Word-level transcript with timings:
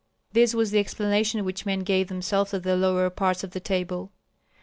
This 0.33 0.55
was 0.55 0.71
the 0.71 0.79
explanation 0.79 1.45
which 1.45 1.67
men 1.67 1.81
gave 1.81 2.07
themselves 2.07 2.55
at 2.55 2.63
the 2.63 2.75
lower 2.75 3.07
parts 3.11 3.43
of 3.43 3.51
the 3.51 3.59
table. 3.59 4.11